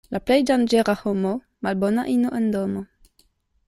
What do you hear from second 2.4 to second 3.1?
en domo.